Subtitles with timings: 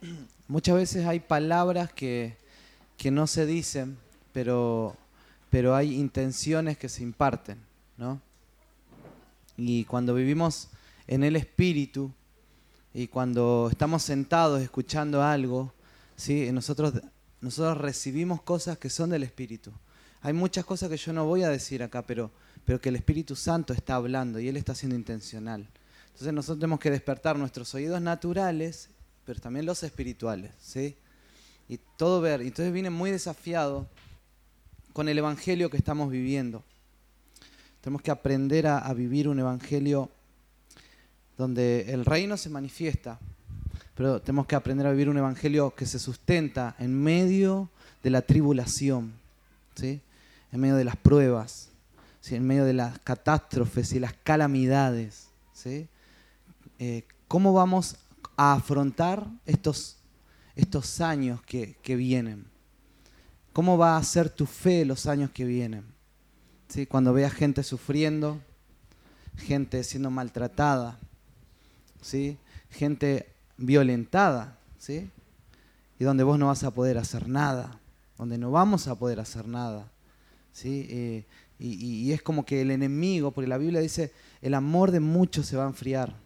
[0.48, 2.36] muchas veces hay palabras que,
[2.96, 3.96] que no se dicen,
[4.32, 4.96] pero,
[5.50, 7.58] pero hay intenciones que se imparten,
[7.96, 8.20] ¿no?
[9.56, 10.68] Y cuando vivimos
[11.06, 12.12] en el Espíritu
[12.92, 15.72] y cuando estamos sentados escuchando algo,
[16.16, 16.50] ¿sí?
[16.52, 16.94] nosotros,
[17.40, 19.72] nosotros recibimos cosas que son del Espíritu.
[20.22, 22.30] Hay muchas cosas que yo no voy a decir acá, pero,
[22.64, 25.66] pero que el Espíritu Santo está hablando y Él está siendo intencional.
[26.06, 28.88] Entonces nosotros tenemos que despertar nuestros oídos naturales,
[29.26, 30.96] pero también los espirituales, ¿sí?
[31.68, 32.40] Y todo ver.
[32.40, 33.88] Entonces viene muy desafiado
[34.92, 36.62] con el Evangelio que estamos viviendo.
[37.80, 40.08] Tenemos que aprender a, vivir un Evangelio
[41.36, 43.18] donde el reino se manifiesta,
[43.94, 47.68] pero tenemos que aprender a vivir un Evangelio que se sustenta en medio
[48.02, 49.12] de la tribulación,
[49.74, 50.00] ¿sí?
[50.52, 51.68] en medio de las pruebas,
[52.20, 52.36] ¿sí?
[52.36, 55.28] en medio de las catástrofes y las calamidades.
[55.52, 55.88] ¿sí?
[56.78, 57.96] Eh, ¿Cómo vamos
[58.36, 59.98] a afrontar estos,
[60.54, 62.46] estos años que, que, vienen?
[63.52, 65.84] ¿Cómo va a ser tu fe los años que vienen?
[66.68, 66.86] ¿Sí?
[66.86, 68.40] Cuando veas gente sufriendo,
[69.36, 70.98] gente siendo maltratada,
[72.02, 72.38] ¿sí?
[72.70, 75.10] gente violentada, ¿sí?
[75.98, 77.80] y donde vos no vas a poder hacer nada,
[78.18, 79.90] donde no vamos a poder hacer nada.
[80.52, 80.86] ¿sí?
[80.90, 81.24] Eh,
[81.58, 85.46] y, y, es como que el enemigo, porque la Biblia dice, el amor de muchos
[85.46, 86.25] se va a enfriar.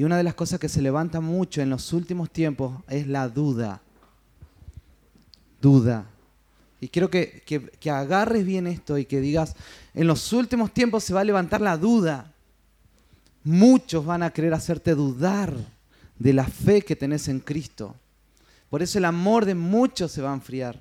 [0.00, 3.28] Y una de las cosas que se levanta mucho en los últimos tiempos es la
[3.28, 3.82] duda.
[5.60, 6.06] Duda.
[6.80, 7.42] Y quiero que,
[7.78, 9.54] que, agarres bien esto y que digas,
[9.92, 12.32] en los últimos tiempos se va a levantar la duda.
[13.44, 15.54] Muchos van a querer hacerte dudar
[16.18, 17.94] de la fe que tenés en Cristo.
[18.70, 20.80] Por eso el amor de muchos se va a enfriar.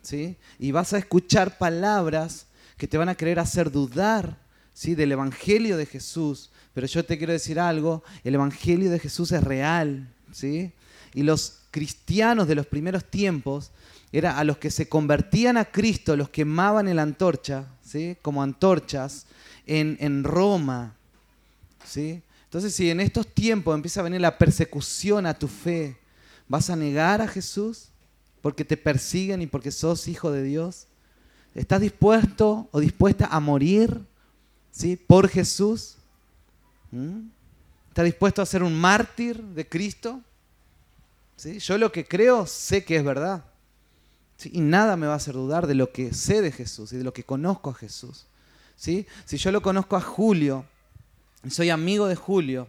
[0.00, 0.36] ¿sí?
[0.58, 4.41] Y vas a escuchar palabras que te van a querer hacer dudar
[4.74, 4.94] ¿sí?
[4.94, 6.50] del Evangelio de Jesús.
[6.74, 10.12] Pero yo te quiero decir algo, el Evangelio de Jesús es real.
[10.32, 10.72] ¿sí?
[11.14, 13.70] Y los cristianos de los primeros tiempos
[14.12, 18.16] era a los que se convertían a Cristo, los quemaban en la antorcha, ¿sí?
[18.20, 19.26] como antorchas,
[19.66, 20.94] en, en Roma,
[21.84, 22.22] ¿sí?
[22.44, 25.96] Entonces, si en estos tiempos empieza a venir la persecución a tu fe,
[26.48, 27.88] ¿vas a negar a Jesús
[28.42, 30.86] porque te persiguen y porque sos hijo de Dios?
[31.54, 34.02] ¿Estás dispuesto o dispuesta a morir
[34.72, 34.96] ¿sí?
[34.96, 35.98] por Jesús?
[36.90, 37.28] ¿Mm?
[37.90, 40.20] ¿Estás dispuesto a ser un mártir de Cristo?
[41.36, 41.60] ¿Sí?
[41.60, 43.44] Yo lo que creo sé que es verdad.
[44.44, 47.04] Y nada me va a hacer dudar de lo que sé de Jesús y de
[47.04, 48.26] lo que conozco a Jesús.
[48.76, 49.06] ¿sí?
[49.24, 50.64] Si yo lo conozco a Julio,
[51.48, 52.68] soy amigo de Julio.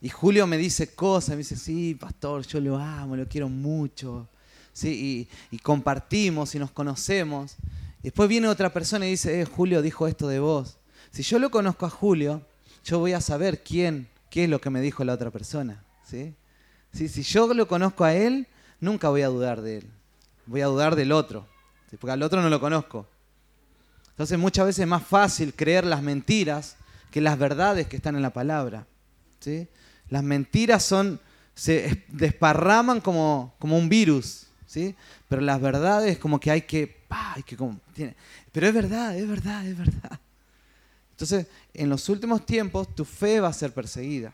[0.00, 4.28] Y Julio me dice cosas, me dice, sí, pastor, yo lo amo, lo quiero mucho.
[4.72, 5.28] ¿Sí?
[5.50, 7.56] Y, compartimos y nos conocemos.
[8.02, 10.76] Después viene otra persona y dice, eh, Julio dijo esto de vos.
[11.12, 12.42] Si yo lo conozco a Julio,
[12.84, 15.84] yo voy a saber quién, qué es lo que me dijo la otra persona.
[16.04, 16.34] ¿sí?
[16.92, 17.08] ¿Sí?
[17.08, 18.46] Si yo lo conozco a él,
[18.80, 19.90] nunca voy a dudar de él.
[20.46, 21.46] Voy a dudar del otro,
[22.00, 23.06] porque al otro no lo conozco.
[24.08, 26.76] Entonces muchas veces es más fácil creer las mentiras
[27.10, 28.86] que las verdades que están en la palabra.
[29.38, 29.68] ¿sí?
[30.08, 31.20] Las mentiras son,
[31.54, 34.96] se desparraman como, como un virus, ¿sí?
[35.28, 37.02] pero las verdades como que hay que...
[37.44, 38.16] Que como, tiene,
[38.52, 40.18] pero es verdad, es verdad, es verdad.
[41.12, 44.32] Entonces, en los últimos tiempos tu fe va a ser perseguida.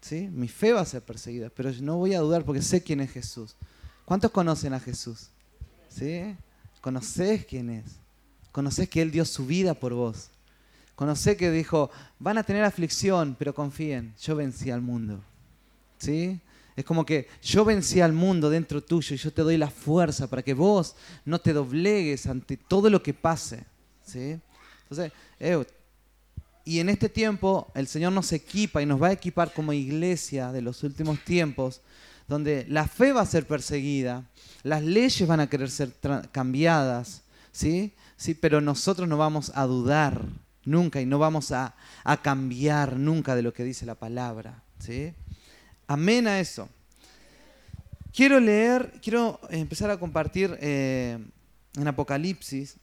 [0.00, 0.28] ¿Sí?
[0.32, 3.10] Mi fe va a ser perseguida, pero no voy a dudar porque sé quién es
[3.10, 3.54] Jesús.
[4.04, 5.28] ¿Cuántos conocen a Jesús?
[5.88, 6.34] ¿Sí?
[6.80, 7.84] ¿Conocés quién es?
[8.52, 10.30] ¿Conocés que Él dio su vida por vos?
[10.94, 15.20] Conocé que dijo, van a tener aflicción, pero confíen, yo vencí al mundo.
[15.98, 16.40] ¿Sí?
[16.74, 20.28] Es como que yo vencí al mundo dentro tuyo y yo te doy la fuerza
[20.28, 23.64] para que vos no te doblegues ante todo lo que pase.
[24.04, 24.40] ¿Sí?
[24.90, 25.64] Entonces, eh,
[26.64, 30.52] y en este tiempo el Señor nos equipa y nos va a equipar como iglesia
[30.52, 31.80] de los últimos tiempos,
[32.26, 34.24] donde la fe va a ser perseguida,
[34.62, 35.92] las leyes van a querer ser
[36.30, 37.22] cambiadas,
[37.52, 37.94] ¿sí?
[38.16, 38.34] ¿sí?
[38.34, 40.22] Pero nosotros no vamos a dudar
[40.64, 41.74] nunca y no vamos a,
[42.04, 44.62] a, cambiar nunca de lo que dice la palabra.
[44.78, 45.14] ¿sí?
[45.86, 46.68] Amén a eso.
[48.12, 51.18] Quiero leer, quiero empezar a compartir eh,
[51.76, 52.76] en Apocalipsis.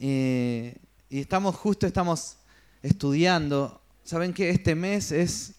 [0.00, 2.36] Y estamos justo, estamos
[2.82, 3.80] estudiando.
[4.04, 5.54] Saben que este mes es,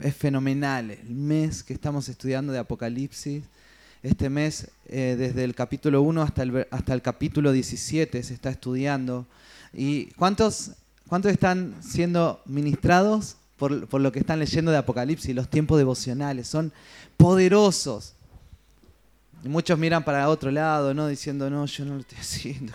[0.00, 3.44] es fenomenal, el mes que estamos estudiando de Apocalipsis.
[4.02, 8.50] Este mes, eh, desde el capítulo 1 hasta el, hasta el capítulo 17, se está
[8.50, 9.26] estudiando.
[9.72, 10.72] ¿Y cuántos,
[11.08, 15.34] cuántos están siendo ministrados por, por, lo que están leyendo de Apocalipsis?
[15.34, 16.70] Los tiempos devocionales son
[17.16, 18.14] poderosos.
[19.42, 21.08] Y muchos miran para otro lado, ¿no?
[21.08, 22.74] Diciendo, no, yo no lo estoy haciendo.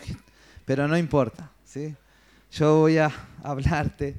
[0.69, 1.95] Pero no importa, ¿sí?
[2.51, 3.12] Yo voy a
[3.42, 4.16] hablarte.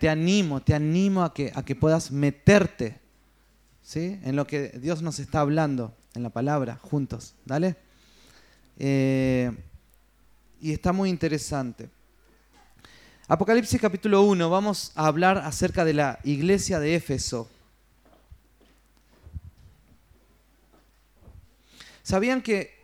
[0.00, 2.98] Te animo, te animo a que, a que puedas meterte
[3.82, 4.18] ¿sí?
[4.24, 7.34] En lo que Dios nos está hablando, en la palabra, juntos.
[7.44, 7.76] ¿Dale?
[8.78, 9.52] Eh,
[10.62, 11.90] y está muy interesante.
[13.28, 17.50] Apocalipsis capítulo 1, vamos a hablar acerca de la iglesia de Éfeso.
[22.02, 22.75] ¿Sabían que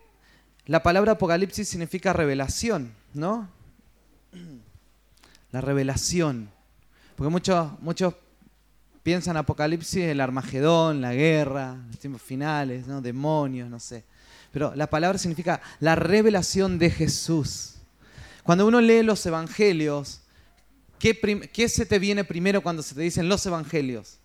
[0.67, 3.49] la palabra Apocalipsis significa revelación, ¿no?
[5.51, 6.51] La revelación.
[7.17, 8.15] Porque muchos, muchos
[9.03, 13.03] piensan Apocalipsis, el Armagedón, la guerra, los tiempos finales, ¿no?
[13.03, 14.05] demonios, no sé.
[14.53, 17.75] Pero la palabra significa la revelación de Jesús.
[18.43, 20.21] Cuando uno lee los evangelios,
[20.99, 21.19] ¿qué,
[21.53, 24.19] ¿qué, se te viene primero cuando se te dicen los evangelios?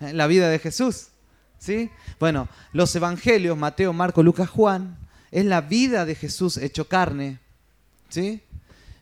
[0.00, 1.08] La vida de Jesús.
[1.60, 1.90] ¿Sí?
[2.18, 4.96] Bueno, los evangelios, Mateo, Marco, Lucas, Juan,
[5.30, 7.38] es la vida de Jesús hecho carne.
[8.08, 8.40] ¿Sí?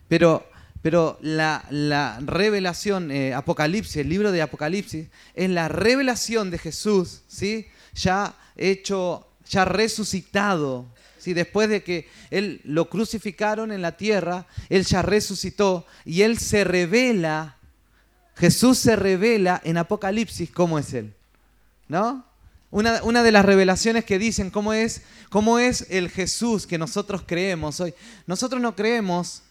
[0.09, 0.45] Pero,
[0.81, 7.67] pero la, revelación, eh, Apocalipsis, el libro de Apocalipsis, es la revelación de Jesús, ¿sí?
[7.95, 10.85] Ya hecho, ya resucitado.
[11.17, 11.33] ¿sí?
[11.33, 16.65] Después de que Él lo crucificaron en la tierra, Él ya resucitó y Él se
[16.65, 17.55] revela,
[18.35, 21.13] Jesús se revela en Apocalipsis cómo es Él.
[21.87, 22.28] ¿No?
[22.71, 27.79] Una, de las revelaciones que dicen cómo es, cómo es el Jesús que nosotros creemos
[27.79, 27.95] hoy.
[28.27, 29.41] Nosotros no creemos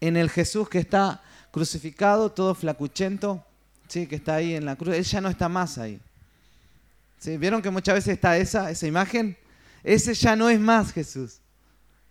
[0.00, 3.44] en el Jesús que está crucificado, todo flacuchento,
[3.88, 4.06] ¿sí?
[4.06, 4.94] que está ahí en la cruz.
[4.94, 6.00] Él ya no está más ahí.
[7.18, 7.36] ¿Sí?
[7.36, 9.36] ¿Vieron que muchas veces está esa, esa imagen?
[9.84, 11.40] Ese ya no es más Jesús.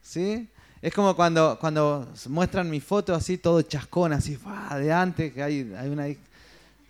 [0.03, 0.47] ¿Sí?
[0.83, 4.37] Es como cuando, cuando muestran mi foto así, todo chascón, así,
[4.75, 6.05] de antes, que hay, hay una...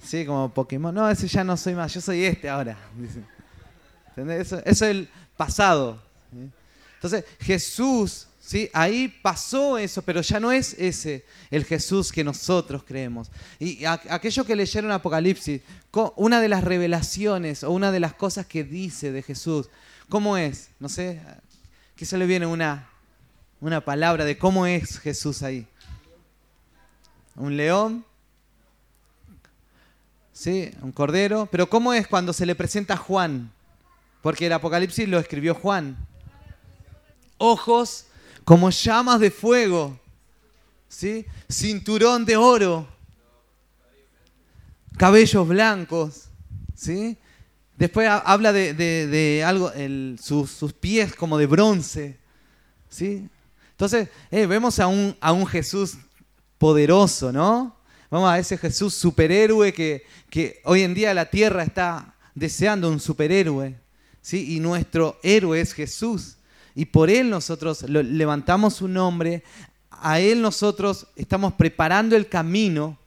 [0.03, 0.93] Sí, como Pokémon.
[0.93, 2.77] No, ese ya no soy más, yo soy este ahora.
[4.17, 6.01] Eso, es el pasado.
[6.95, 8.69] Entonces, Jesús, ¿sí?
[8.73, 13.29] ahí pasó eso, pero ya no es ese el Jesús que nosotros creemos.
[13.59, 15.61] Y aquellos que leyeron Apocalipsis,
[16.15, 19.69] una de las revelaciones o una de las cosas que dice de Jesús,
[20.09, 20.69] ¿cómo es?
[20.79, 21.21] No sé,
[21.95, 22.89] ¿qué se le viene una,
[23.59, 25.67] una palabra de cómo es Jesús ahí.
[27.35, 28.05] Un león,
[30.31, 30.71] ¿sí?
[30.81, 31.47] Un cordero.
[31.51, 33.51] Pero ¿cómo es cuando se le presenta a Juan?
[34.27, 35.95] Porque el Apocalipsis lo escribió Juan.
[37.37, 38.07] Ojos
[38.43, 39.97] como llamas de fuego,
[40.89, 41.25] ¿sí?
[41.49, 42.85] cinturón de oro,
[44.97, 46.25] cabellos blancos,
[46.75, 47.17] ¿sí?
[47.77, 49.71] Después habla de, algo,
[50.21, 52.19] sus, pies como de bronce,
[52.89, 53.29] ¿sí?
[53.71, 55.99] Entonces, eh, vemos a un, a un Jesús
[56.57, 57.77] poderoso, ¿no?
[58.09, 62.99] Vamos a ese Jesús superhéroe que, que hoy en día la tierra está deseando un
[62.99, 63.86] superhéroe.
[64.33, 66.37] Y nuestro héroe es Jesús.
[66.75, 69.43] Y por Él nosotros levantamos su nombre,
[69.89, 72.97] a Él nosotros estamos preparando el camino.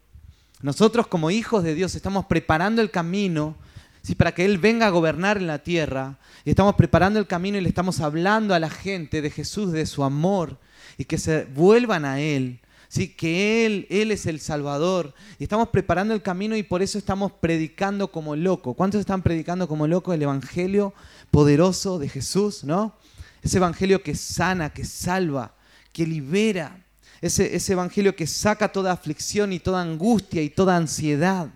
[0.62, 3.56] Nosotros como hijos de Dios estamos preparando el camino
[4.02, 4.14] ¿sí?
[4.14, 6.18] para que Él venga a gobernar en la tierra.
[6.44, 9.86] Y estamos preparando el camino y le estamos hablando a la gente de Jesús, de
[9.86, 10.58] su amor,
[10.98, 12.60] y que se vuelvan a Él.
[12.90, 13.08] ¿Sí?
[13.08, 15.14] que Él, Él es el Salvador.
[15.38, 18.74] Y estamos preparando el camino y por eso estamos predicando como loco.
[18.74, 20.92] ¿Cuántos están predicando como loco el Evangelio
[21.30, 22.64] poderoso de Jesús?
[22.64, 22.94] ¿no?
[23.42, 25.54] Ese Evangelio que sana, que salva,
[25.92, 26.84] que libera.
[27.22, 31.48] Ese, ese Evangelio que saca toda aflicción y toda angustia y toda ansiedad.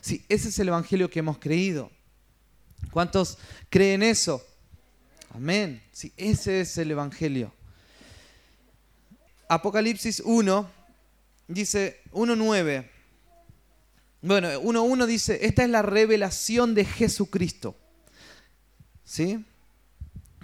[0.00, 1.90] Sí, ese es el Evangelio que hemos creído.
[2.92, 3.38] ¿Cuántos
[3.68, 4.42] creen eso?
[5.34, 5.82] Amén.
[5.90, 7.52] Sí, ese es el Evangelio.
[9.48, 10.70] Apocalipsis 1,
[11.48, 12.88] dice 1.9.
[14.22, 17.76] Bueno, 1.1 dice, esta es la revelación de Jesucristo.
[19.04, 19.44] ¿Sí?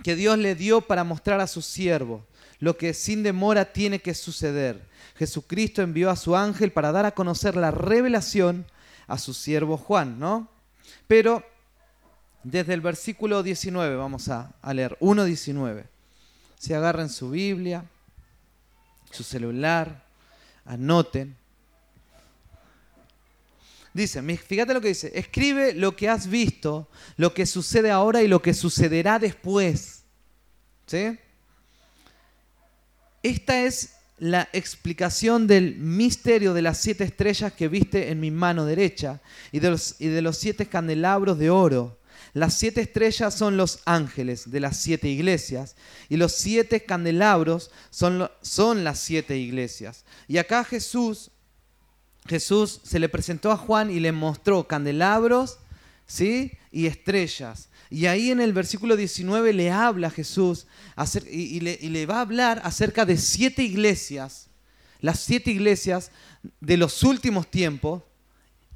[0.04, 2.26] Que Dios le dio para mostrar a su siervo
[2.62, 4.86] lo que sin demora tiene que suceder.
[5.16, 8.64] Jesucristo envió a su ángel para dar a conocer la revelación
[9.08, 10.48] a su siervo Juan, ¿no?
[11.08, 11.44] Pero
[12.44, 15.86] desde el versículo 19 vamos a, leer, 1.19.
[16.56, 17.84] Se agarren su Biblia,
[19.12, 20.04] su celular,
[20.64, 21.36] anoten.
[23.94, 28.28] Dice, fíjate lo que dice, escribe lo que has visto, lo que sucede ahora y
[28.28, 30.02] lo que sucederá después.
[30.86, 31.18] ¿Sí?
[33.22, 38.64] Esta es la explicación del misterio de las siete estrellas que viste en mi mano
[38.64, 41.98] derecha y de los, y de los siete candelabros de oro.
[42.34, 45.76] Las siete estrellas son los ángeles de las siete iglesias
[46.08, 50.04] y los siete candelabros son, son las siete iglesias.
[50.28, 51.30] Y acá Jesús,
[52.26, 55.58] Jesús se le presentó a Juan y le mostró candelabros
[56.06, 56.52] ¿sí?
[56.70, 57.68] y estrellas.
[57.90, 60.66] Y ahí en el versículo 19 le habla Jesús
[61.30, 64.48] y, le, y le va a hablar acerca de siete iglesias,
[65.00, 66.10] las siete iglesias
[66.60, 68.02] de los últimos tiempos,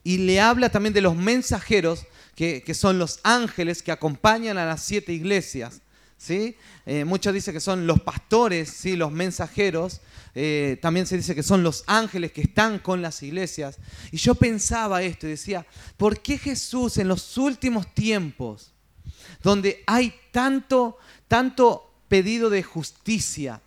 [0.04, 2.04] y le habla también de los mensajeros
[2.36, 5.80] que, son los ángeles que acompañan a las siete iglesias.
[6.18, 6.54] ¿sí?
[6.84, 8.94] Eh, muchos dicen que son los pastores, ¿sí?
[8.94, 10.02] los mensajeros.
[10.34, 13.78] Eh, también se dice que son los ángeles que están con las iglesias.
[14.12, 15.66] Y yo pensaba esto y decía,
[15.96, 18.72] ¿por qué Jesús en los últimos tiempos,
[19.42, 23.62] donde hay tanto, tanto pedido de justicia,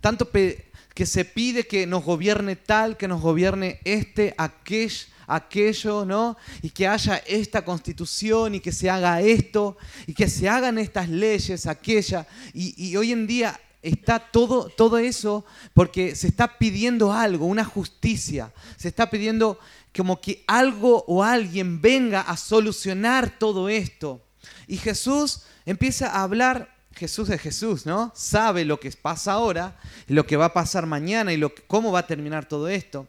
[0.00, 4.90] tanto que se pide que nos gobierne tal, que nos gobierne este, aquel,
[5.26, 6.36] aquello, ¿no?
[6.62, 9.76] Y que haya esta constitución y que se haga esto
[10.06, 12.26] y que se hagan estas leyes, aquella.
[12.52, 18.52] Y, hoy en día está todo, todo eso porque se está pidiendo algo, una justicia.
[18.76, 19.58] Se está pidiendo
[19.96, 24.20] como que algo o alguien venga a solucionar todo esto.
[24.66, 28.12] Y Jesús empieza a hablar Jesús es Jesús, ¿no?
[28.14, 29.76] Sabe lo que pasa ahora,
[30.06, 33.08] lo que va a pasar mañana y lo, cómo va a terminar todo esto.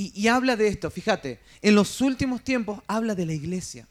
[0.00, 3.84] Y, habla de esto, fíjate, en los últimos tiempos habla de la iglesia.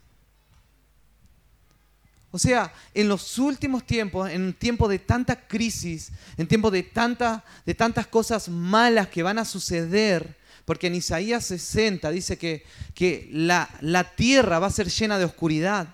[2.32, 6.84] O sea, en los últimos tiempos, en un tiempo de tanta crisis, en tiempo de,
[6.84, 12.64] tanta, de tantas cosas malas que van a suceder, porque en Isaías 60 dice que,
[12.94, 15.94] que la, la tierra va a ser llena de oscuridad.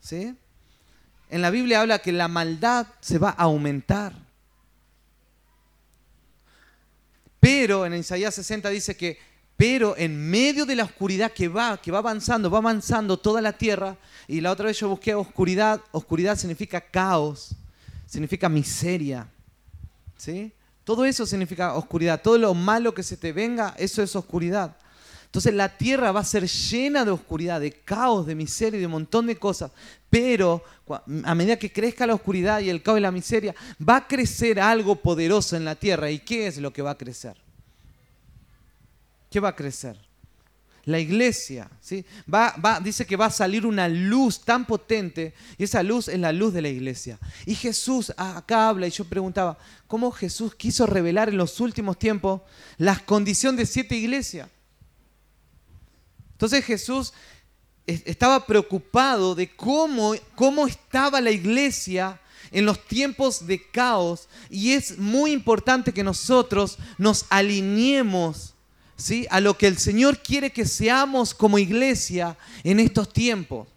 [0.00, 0.32] ¿Sí?
[1.28, 4.14] En la Biblia habla que la maldad se va a aumentar.
[7.42, 9.18] Pero en Isaías 60 dice que,
[9.56, 13.52] pero en medio de la oscuridad que va, que va avanzando, va avanzando toda la
[13.52, 13.96] tierra,
[14.28, 17.56] y la otra vez yo busqué oscuridad, oscuridad significa caos,
[18.06, 19.26] significa miseria,
[20.16, 20.52] ¿sí?
[20.84, 24.76] Todo eso significa oscuridad, todo lo malo que se te venga, eso es oscuridad.
[25.32, 28.86] Entonces la tierra va a ser llena de oscuridad, de caos, de miseria y de
[28.86, 29.70] un montón de cosas.
[30.10, 30.62] Pero
[31.24, 34.60] a medida que crezca la oscuridad y el caos y la miseria, va a crecer
[34.60, 36.10] algo poderoso en la tierra.
[36.10, 37.38] ¿Y qué es lo que va a crecer?
[39.30, 39.96] ¿Qué va a crecer?
[40.84, 42.04] La iglesia, ¿sí?
[42.84, 46.52] Dice que va a salir una luz tan potente y esa luz es la luz
[46.52, 47.18] de la iglesia.
[47.46, 52.42] Y Jesús acá habla y yo preguntaba, ¿cómo Jesús quiso revelar en los últimos tiempos
[52.76, 54.50] las condiciones de siete iglesias?
[56.42, 57.12] Entonces Jesús
[57.86, 62.20] estaba preocupado de cómo, cómo estaba la iglesia
[62.50, 68.54] en los tiempos de caos y es muy importante que nosotros nos alineemos
[68.96, 69.24] ¿sí?
[69.30, 73.68] a lo que el Señor quiere que seamos como iglesia en estos tiempos.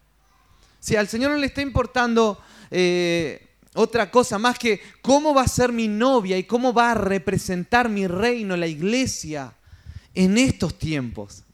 [0.80, 2.42] Si al Señor no le está importando
[2.72, 6.96] eh, otra cosa más que cómo va a ser mi novia y cómo va a
[6.96, 9.54] representar mi reino, la iglesia,
[10.16, 11.45] en estos tiempos.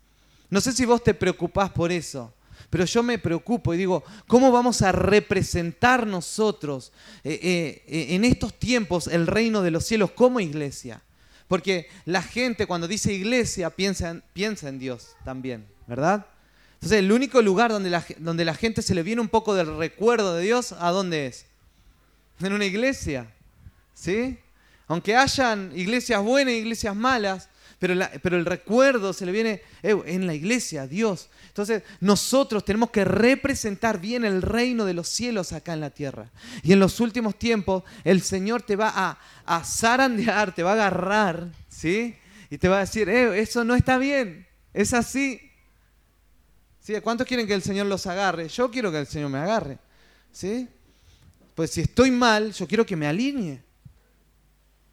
[0.51, 2.31] No sé si vos te preocupás por eso.
[2.69, 6.91] Pero yo me preocupo y digo, ¿cómo vamos a representar nosotros
[7.23, 11.01] eh, eh, eh, en estos tiempos el reino de los cielos como iglesia?
[11.47, 16.25] Porque la gente cuando dice iglesia piensa en, piensa en Dios también, ¿verdad?
[16.75, 19.77] Entonces el único lugar donde la, donde la gente se le viene un poco del
[19.77, 21.45] recuerdo de Dios, ¿a dónde es?
[22.39, 23.29] En una iglesia,
[23.93, 24.37] ¿sí?
[24.87, 27.49] Aunque hayan iglesias buenas y iglesias malas,
[27.81, 31.29] pero, el recuerdo se le viene en la iglesia, Dios.
[31.47, 36.29] Entonces nosotros tenemos que representar bien el reino de los cielos acá en la tierra.
[36.61, 40.73] Y en los últimos tiempos el Señor te va a, a zarandear, te va a
[40.73, 42.15] agarrar, ¿sí?
[42.51, 44.45] Y te va a decir, eh, eso no está bien,
[44.75, 45.41] es así.
[46.81, 46.93] ¿Sí?
[47.01, 48.47] ¿Cuántos quieren que el Señor los agarre?
[48.47, 49.79] Yo quiero que el Señor me agarre.
[50.31, 50.69] ¿Sí?
[51.55, 53.63] Pues si estoy mal, yo quiero que me alinee.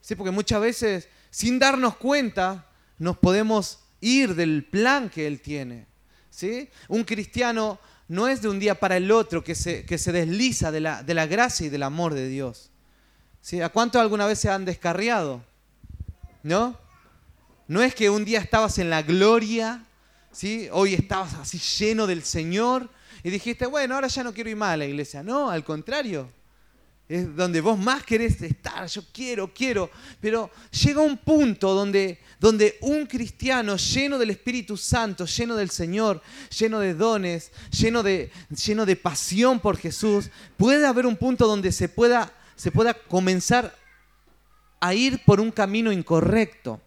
[0.00, 0.14] ¿Sí?
[0.14, 2.64] Porque muchas veces, sin darnos cuenta,
[2.98, 5.86] nos podemos ir del plan que Él tiene.
[6.88, 10.70] Un cristiano no es de un día para el otro que se, que se desliza
[10.70, 12.70] de la, de la, gracia y del amor de Dios.
[13.40, 13.60] ¿Sí?
[13.60, 15.42] ¿A cuánto alguna vez se han descarriado?
[16.42, 16.78] ¿No?
[17.66, 19.84] No es que un día estabas en la gloria,
[20.32, 20.68] ¿sí?
[20.72, 22.88] hoy estabas así lleno del Señor
[23.22, 25.22] y dijiste, bueno, ahora ya no quiero ir más a la iglesia.
[25.22, 26.37] No, al contrario
[27.08, 32.76] es donde vos más querés estar, yo quiero, quiero, pero llega un punto donde, donde
[32.82, 36.20] un cristiano lleno del Espíritu Santo, lleno del Señor,
[36.56, 41.72] lleno de dones, lleno de, lleno de pasión por Jesús, puede haber un punto donde
[41.72, 43.74] se pueda, se pueda comenzar
[44.78, 46.78] a ir por un camino incorrecto.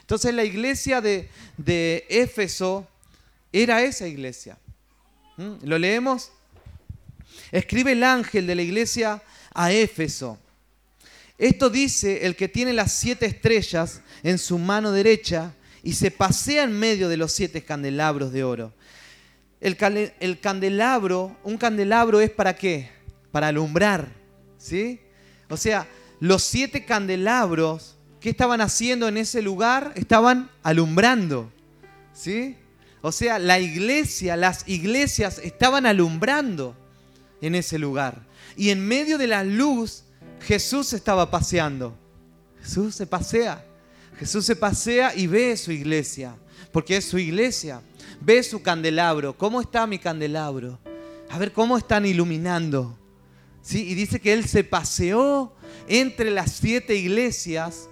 [0.00, 2.88] Entonces la iglesia de, de Éfeso
[3.52, 4.58] era esa iglesia.
[5.36, 5.54] ¿Mm?
[5.62, 6.32] ¿Lo leemos?
[7.52, 9.22] Escribe el ángel de la iglesia
[9.54, 10.38] a Éfeso.
[11.38, 16.64] Esto dice el que tiene las siete estrellas en su mano derecha y se pasea
[16.64, 18.72] en medio de los siete candelabros de oro.
[19.60, 19.76] El,
[20.40, 22.90] candelabro, un candelabro es para qué?
[23.32, 24.08] Para alumbrar,
[24.58, 25.00] ¿sí?
[25.48, 25.88] O sea,
[26.20, 29.92] los siete candelabros, ¿qué estaban haciendo en ese lugar?
[29.96, 31.50] Estaban alumbrando,
[32.12, 32.56] ¿sí?
[33.00, 36.76] O sea, la iglesia, las iglesias estaban alumbrando
[37.40, 38.22] en ese lugar.
[38.56, 40.04] Y en medio de la luz,
[40.40, 41.96] Jesús estaba paseando.
[42.62, 43.64] Jesús se pasea.
[44.18, 46.36] Jesús se pasea y ve su iglesia,
[46.72, 47.82] porque es su iglesia.
[48.20, 49.36] Ve su candelabro.
[49.36, 50.78] ¿Cómo está mi candelabro?
[51.30, 52.98] A ver cómo están iluminando.
[53.60, 53.88] ¿Sí?
[53.88, 55.52] Y dice que él se paseó
[55.88, 57.88] entre las siete iglesias.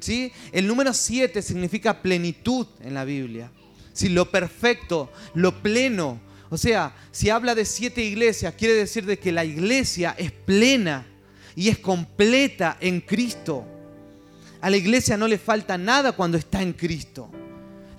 [0.00, 0.32] ¿sí?
[0.52, 3.50] El número siete significa plenitud en la Biblia.
[3.92, 4.08] ¿Sí?
[4.08, 6.20] Lo perfecto, lo pleno.
[6.48, 11.06] O sea, si habla de siete iglesias, quiere decir de que la iglesia es plena
[11.54, 13.64] y es completa en Cristo.
[14.60, 17.30] A la iglesia no le falta nada cuando está en Cristo.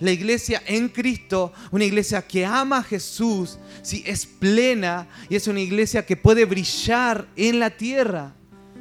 [0.00, 4.02] La iglesia en Cristo, una iglesia que ama a Jesús, ¿sí?
[4.06, 8.32] es plena y es una iglesia que puede brillar en la tierra.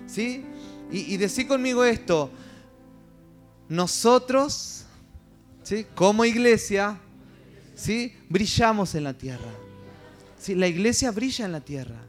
[0.05, 0.45] ¿sí?
[0.91, 2.29] Y, y decir conmigo esto,
[3.67, 4.86] nosotros,
[5.63, 5.88] ¿sí?
[5.95, 7.00] como iglesia,
[7.77, 8.13] ¿sí?
[8.27, 9.51] brillamos en la tierra.
[10.38, 10.55] ¿sí?
[10.55, 12.01] La iglesia brilla en la tierra.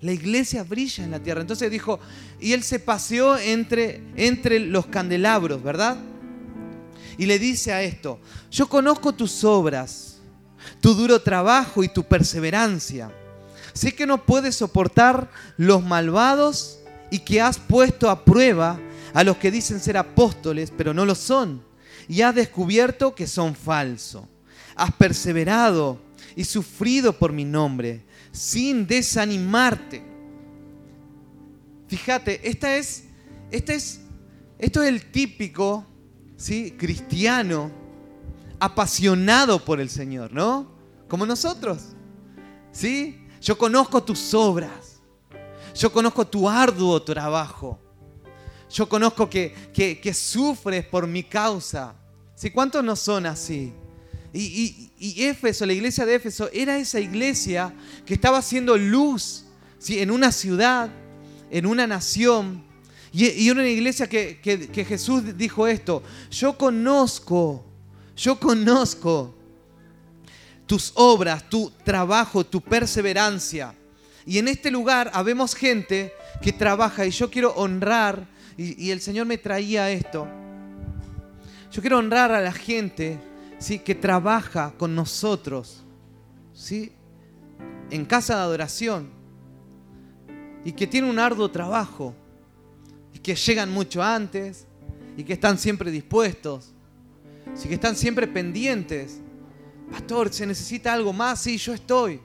[0.00, 1.40] La iglesia brilla en la tierra.
[1.40, 1.98] Entonces dijo,
[2.38, 5.96] y él se paseó entre, entre los candelabros, ¿verdad?
[7.16, 10.18] Y le dice a esto, yo conozco tus obras,
[10.80, 13.10] tu duro trabajo y tu perseverancia.
[13.72, 18.78] Sé que no puedes soportar los malvados y que has puesto a prueba
[19.14, 21.64] a los que dicen ser apóstoles, pero no lo son.
[22.08, 24.24] Y has descubierto que son falsos.
[24.76, 26.00] Has perseverado
[26.36, 30.02] y sufrido por mi nombre, sin desanimarte.
[31.86, 33.04] Fíjate, esta es,
[33.50, 34.00] esta es,
[34.58, 35.86] esto es el típico
[36.36, 36.74] ¿sí?
[36.76, 37.70] cristiano,
[38.58, 40.72] apasionado por el Señor, ¿no?
[41.08, 41.94] Como nosotros.
[42.72, 43.26] ¿Sí?
[43.40, 45.02] Yo conozco tus obras.
[45.74, 47.78] Yo conozco tu arduo trabajo.
[48.70, 51.94] Yo conozco que, que, sufres por mi causa.
[52.34, 52.50] ¿Sí?
[52.50, 53.72] ¿Cuántos no son así?
[54.34, 57.72] Y, y, Éfeso, la iglesia de Éfeso, era esa iglesia
[58.04, 59.44] que estaba haciendo luz
[59.88, 60.90] en una ciudad,
[61.50, 62.64] en una nación,
[63.16, 64.40] y, una iglesia que,
[64.88, 67.64] Jesús dijo esto, yo conozco,
[68.16, 69.32] yo conozco
[70.66, 73.72] tus obras, tu trabajo, tu perseverancia.
[74.26, 79.26] Y en este lugar habemos gente que trabaja y yo quiero honrar, y, el Señor
[79.26, 80.26] me traía esto,
[81.70, 83.20] yo quiero honrar a la gente
[83.64, 83.78] ¿sí?
[83.78, 85.82] que trabaja con nosotros
[86.52, 86.92] ¿sí?
[87.90, 89.08] en casa de adoración
[90.64, 92.14] y que tiene un arduo trabajo
[93.24, 94.66] que llegan mucho antes
[95.16, 96.72] y que están siempre dispuestos,
[97.54, 99.20] sí, que están siempre pendientes.
[99.90, 101.40] Pastor, ¿se necesita algo más?
[101.40, 102.20] Sí, yo estoy.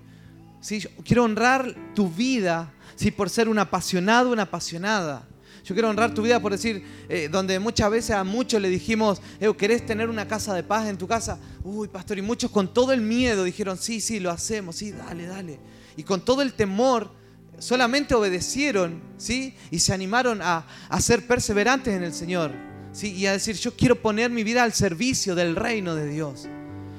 [0.60, 5.26] Sí, quiero honrar tu vida sí, por ser un apasionado, una apasionada.
[5.70, 9.22] Yo quiero honrar tu vida por decir, eh, donde muchas veces a muchos le dijimos,
[9.56, 11.38] ¿querés tener una casa de paz en tu casa?
[11.64, 15.28] Uy, pastor, y muchos con todo el miedo dijeron, sí, sí, lo hacemos, sí, dale,
[15.28, 15.60] dale.
[15.96, 17.12] Y con todo el temor
[17.60, 19.54] solamente obedecieron, ¿sí?
[19.70, 20.66] Y se animaron a,
[21.00, 22.52] ser perseverantes en el Señor,
[22.92, 23.14] ¿sí?
[23.14, 26.50] Y a decir, yo quiero poner mi vida al servicio del reino de Dios.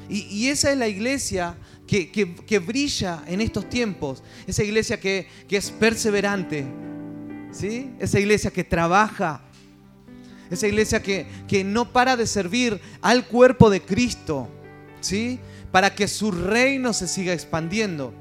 [0.09, 1.57] Y, esa es la iglesia
[1.89, 6.67] que, brilla en estos tiempos, esa iglesia que, es perseverante,
[7.53, 7.93] ¿sí?
[7.99, 9.43] Esa iglesia que trabaja,
[10.51, 14.49] esa iglesia que, que no para de servir al cuerpo de Cristo,
[15.01, 15.39] ¿sí?
[15.71, 18.13] Para que su reino se siga expandiendo.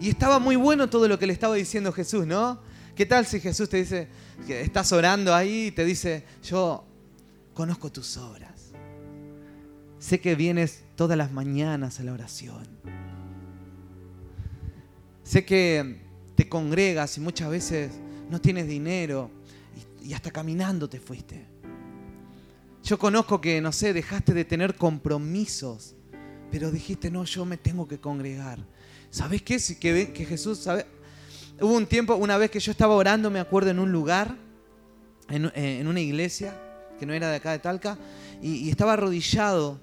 [0.00, 2.60] Y estaba muy bueno todo lo que le estaba diciendo Jesús, ¿no?
[2.94, 4.08] ¿Qué tal si Jesús te dice,
[4.46, 6.84] que estás orando ahí y te dice, yo
[7.54, 8.72] conozco tus obras.
[9.98, 12.66] Sé que vienes todas las mañanas a la oración.
[15.22, 16.00] Sé que
[16.36, 17.92] te congregas y muchas veces
[18.30, 19.30] no tienes dinero
[20.02, 21.44] y, hasta caminando te fuiste.
[22.82, 25.96] Yo conozco que, no sé, dejaste de tener compromisos,
[26.50, 28.58] pero dijiste, no, yo me tengo que congregar.
[29.10, 29.58] ¿Sabes qué?
[29.80, 30.86] Que, que Jesús, ¿sabe?
[31.60, 34.36] Hubo un tiempo, una vez que yo estaba orando, me acuerdo, en un lugar,
[35.28, 36.54] en, eh, una iglesia,
[36.98, 37.98] que no era de acá de Talca,
[38.42, 39.80] y, estaba arrodillado.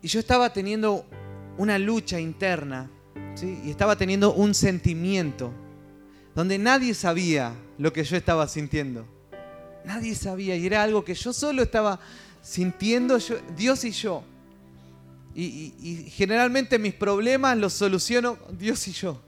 [0.00, 1.04] Y yo estaba teniendo
[1.58, 2.90] una lucha interna,
[3.42, 5.52] y estaba teniendo un sentimiento,
[6.34, 9.06] donde nadie sabía lo que yo estaba sintiendo.
[9.84, 11.98] Nadie sabía, y era algo que yo solo estaba
[12.40, 13.18] sintiendo,
[13.56, 14.24] Dios y yo.
[15.34, 19.20] Y, generalmente mis problemas los soluciono Dios y yo.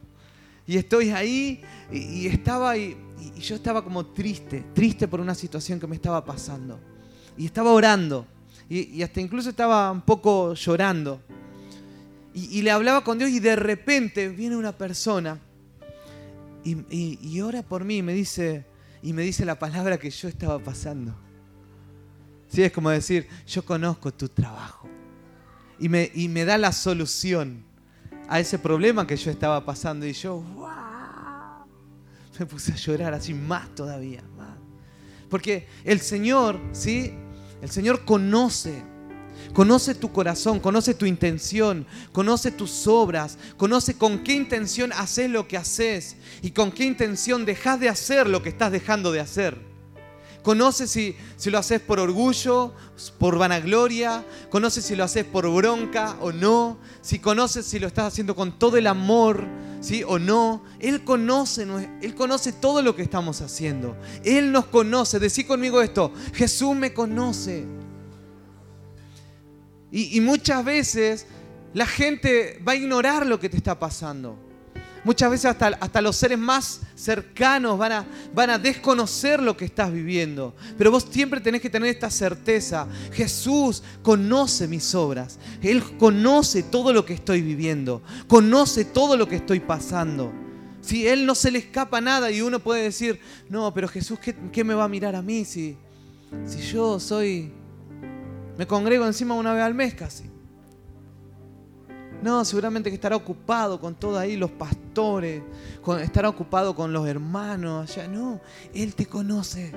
[0.67, 2.97] Y estoy ahí y, estaba y,
[3.41, 6.79] yo estaba como triste, triste por una situación que me estaba pasando.
[7.37, 8.27] Y estaba orando
[8.69, 11.21] y, hasta incluso estaba un poco llorando.
[12.35, 15.39] Y, le hablaba con Dios y de repente viene una persona
[16.65, 18.65] y, ora por mí y me dice,
[19.03, 21.15] y me dice la palabra que yo estaba pasando.
[22.49, 24.89] Sí, es como decir, yo conozco tu trabajo
[25.79, 27.65] y me, y me da la solución
[28.29, 30.07] a ese problema que yo estaba pasando.
[30.07, 31.67] Y yo, ¡wow!
[32.39, 34.23] Me puse a llorar así más todavía.
[34.37, 34.57] Más.
[35.29, 37.13] Porque el Señor, ¿sí?
[37.61, 38.83] El Señor conoce
[39.53, 45.47] Conoce tu corazón, conoce tu intención, conoce tus obras, conoce con qué intención haces lo
[45.47, 49.75] que haces y con qué intención dejas de hacer lo que estás dejando de hacer.
[50.45, 52.75] Conoce si, si lo haces por orgullo,
[53.19, 58.13] por vanagloria, conoce si lo haces por bronca o no, si conoces si lo estás
[58.13, 59.47] haciendo con todo el amor,
[59.81, 60.05] ¿sí?
[60.07, 60.63] o no.
[60.81, 61.67] Él conoce,
[62.03, 63.97] Él conoce todo lo que estamos haciendo.
[64.23, 65.19] Él nos conoce.
[65.19, 67.65] Decí conmigo esto, Jesús me conoce.
[69.97, 71.25] Y, muchas veces
[71.73, 74.37] la gente va a ignorar lo que te está pasando.
[75.05, 79.67] Muchas veces hasta, hasta los seres más cercanos van a, van a desconocer lo que
[79.67, 80.53] estás viviendo.
[80.77, 82.89] Pero vos siempre tenés que tener esta certeza.
[83.13, 85.39] Jesús conoce mis obras.
[85.63, 88.03] Él conoce todo lo que estoy viviendo.
[88.27, 90.33] Conoce todo lo que estoy pasando.
[90.81, 94.35] Si Él no se le escapa nada y uno puede decir, no, pero Jesús, ¿qué,
[94.51, 95.77] qué me va a mirar a mí si,
[96.47, 97.53] si yo soy
[98.57, 100.25] me congrego encima una vez al mes casi.
[102.25, 105.43] No, seguramente que estará ocupado con todo ahí los pastores,
[106.01, 108.09] estará ocupado con los hermanos allá.
[108.09, 108.41] No,
[108.73, 109.73] Él te conoce.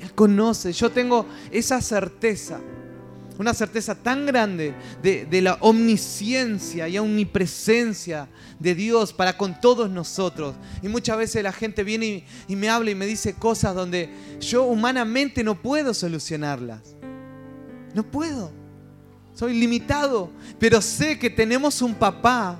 [0.00, 0.72] Él conoce.
[0.72, 2.60] Yo tengo esa certeza,
[3.38, 8.28] una certeza tan grande de, la omnisciencia y omnipresencia
[8.58, 10.56] de Dios para con todos nosotros.
[10.82, 14.64] Y muchas veces la gente viene y me habla y me dice cosas donde yo
[14.64, 16.97] humanamente no puedo solucionarlas.
[17.94, 18.50] No puedo.
[19.34, 20.30] Soy limitado.
[20.58, 22.58] Pero sé que tenemos un papá.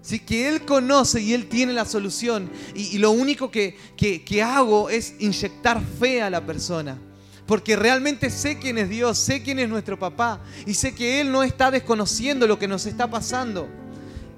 [0.00, 2.50] Sí, que Él conoce y Él tiene la solución.
[2.74, 6.98] Y, lo único que, que hago es inyectar fe a la persona.
[7.46, 10.40] Porque realmente sé quién es Dios, sé quién es nuestro papá.
[10.66, 13.68] Y sé que Él no está desconociendo lo que nos está pasando.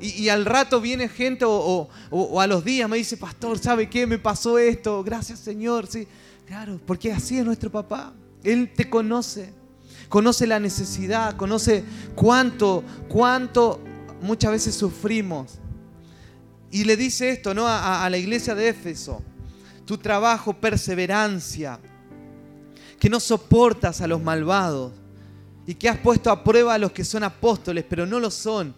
[0.01, 4.07] Y, al rato viene gente o, o, a los días me dice, pastor, ¿sabe qué?
[4.07, 5.03] Me pasó esto.
[5.03, 5.87] Gracias Señor.
[5.87, 6.07] Sí,
[6.47, 8.13] claro, porque así es nuestro papá.
[8.43, 9.53] Él te conoce
[10.09, 13.81] conoce la necesidad, conoce cuánto, cuánto
[14.21, 15.59] muchas veces sufrimos.
[16.71, 17.67] Y le dice esto ¿no?
[17.67, 19.23] a, a la iglesia de Éfeso,
[19.85, 21.79] tu trabajo, perseverancia,
[22.99, 24.93] que no soportas a los malvados
[25.67, 28.75] y que has puesto a prueba a los que son apóstoles, pero no lo son.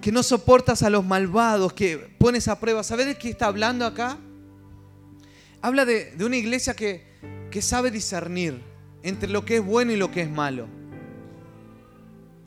[0.00, 2.82] Que no soportas a los malvados, que pones a prueba.
[2.82, 4.18] ¿Sabes de qué está hablando acá?
[5.62, 7.04] Habla de, una iglesia que,
[7.50, 8.60] que sabe discernir
[9.02, 10.68] entre lo que es bueno y lo que es malo.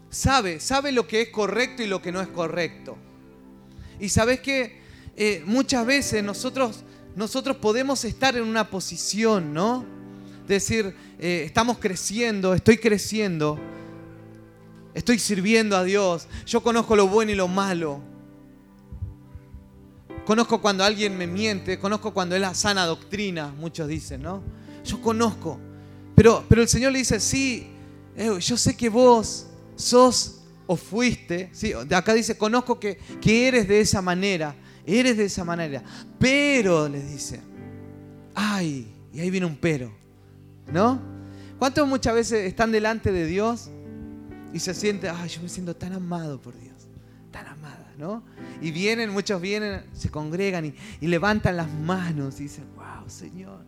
[0.09, 2.97] Sabe, sabe lo que es correcto y lo que no es correcto.
[3.99, 4.79] Y sabes que
[5.15, 6.83] eh, muchas veces nosotros,
[7.15, 9.99] nosotros podemos estar en una posición, ¿no?
[10.49, 13.59] decir, eh, estamos creciendo, estoy creciendo,
[14.93, 18.01] estoy sirviendo a Dios, yo conozco lo bueno y lo malo.
[20.25, 24.43] Conozco cuando alguien me miente, conozco cuando es la sana doctrina, muchos dicen, ¿no?
[24.86, 25.60] Yo conozco.
[26.15, 27.67] Pero, pero el Señor le dice, sí,
[28.15, 31.73] eh, yo sé que vos sos o fuiste, ¿sí?
[31.73, 34.55] acá dice, conozco que, que eres de esa manera,
[34.86, 35.82] eres de esa manera,
[36.19, 37.39] pero, le dice,
[38.36, 39.91] ay, y ahí viene un pero,
[40.71, 41.01] ¿no?
[41.58, 43.69] ¿Cuántos muchas veces están delante de Dios
[44.53, 46.88] y se sienten, ay, yo me siento tan amado por Dios,
[47.32, 48.23] tan amada, ¿no?
[48.62, 53.59] Y vienen, muchos vienen, se congregan y, levantan las manos y dicen, wow, Señor,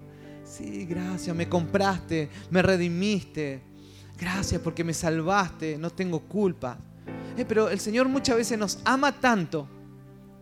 [0.46, 3.62] sí, gracias, me compraste, me redimiste,
[4.18, 6.80] gracias porque me salvaste, no tengo culpa.
[7.38, 9.68] Eh, pero el Señor muchas veces nos ama tanto,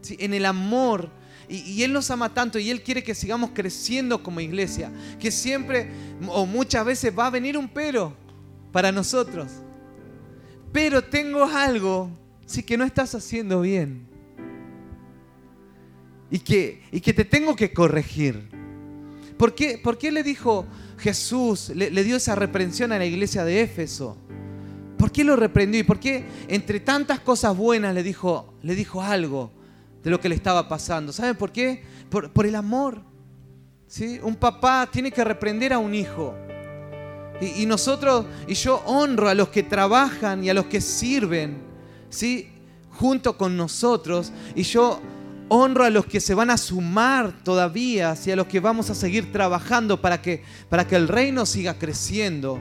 [0.07, 1.09] en el amor,
[1.49, 5.31] y, y, Él nos ama tanto y Él quiere que sigamos creciendo como iglesia, que
[5.31, 5.89] siempre
[6.27, 8.13] o muchas veces va a venir un pero
[8.71, 9.47] para nosotros.
[10.71, 12.11] Pero tengo algo,
[12.49, 14.07] sí que no estás haciendo bien
[16.31, 18.49] y que, y que te tengo que corregir.
[19.37, 20.65] ¿Por qué, ¿Por qué le dijo
[20.97, 24.17] Jesús, le, dio esa reprensión a la iglesia de Éfeso?
[24.97, 25.79] ¿Por qué lo reprendió?
[25.79, 29.51] ¿Y por qué entre tantas cosas buenas le dijo, le dijo algo
[30.03, 31.13] de lo que le estaba pasando?
[31.13, 31.83] ¿Saben por qué?
[32.09, 33.03] Por, por el amor.
[33.85, 34.19] ¿sí?
[34.23, 36.35] Un papá tiene que reprender a un hijo.
[37.39, 41.68] Y, y, nosotros, y yo honro a los que trabajan y a los que sirven,
[42.09, 42.49] ¿sí?
[42.91, 44.31] Junto con nosotros.
[44.55, 45.01] Y yo
[45.49, 48.95] honro a los que se van a sumar todavía, y a los que vamos a
[48.95, 52.59] seguir trabajando para que, para que el reino siga creciendo.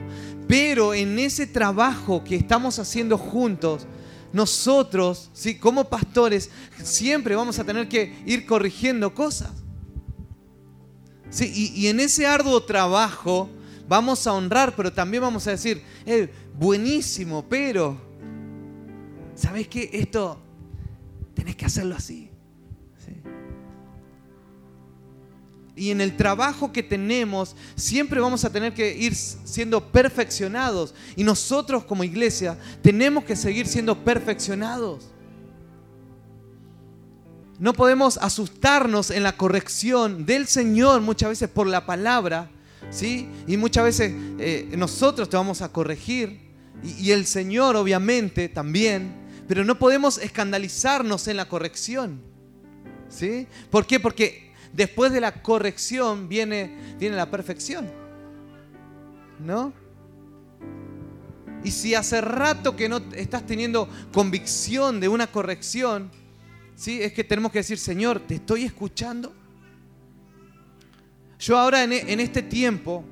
[0.48, 3.86] Pero en ese trabajo que estamos haciendo juntos,
[4.32, 5.56] nosotros, ¿sí?
[5.56, 6.50] como pastores,
[6.82, 9.50] siempre vamos a tener que ir corrigiendo cosas.
[11.30, 13.50] Sí, y, y en ese arduo trabajo
[13.86, 18.07] vamos a honrar, pero también vamos a decir, eh, buenísimo, pero,
[19.38, 19.88] ¿sabes qué?
[19.92, 20.40] Esto,
[21.34, 22.28] tenés que hacerlo así.
[25.78, 30.94] y en el trabajo que tenemos siempre vamos a tener que ir siendo perfeccionados.
[31.16, 35.08] Y nosotros como iglesia tenemos que seguir siendo perfeccionados.
[37.58, 42.50] No podemos asustarnos en la corrección del Señor muchas veces por la palabra,
[42.90, 43.28] ¿sí?
[43.46, 46.40] Y muchas veces eh, nosotros te vamos a corregir
[46.82, 52.20] y, y el Señor obviamente también, pero no podemos escandalizarnos en la corrección,
[53.08, 53.46] ¿sí?
[53.70, 53.98] ¿Por qué?
[53.98, 57.90] Porque después de la corrección viene, viene la perfección.
[59.40, 59.72] ¿No?
[61.64, 66.10] Y si hace rato que no estás teniendo convicción de una corrección,
[66.76, 67.02] ¿sí?
[67.02, 69.32] es que tenemos que decir, Señor, ¿te estoy escuchando?
[71.38, 73.02] Yo ahora en, en este tiempo,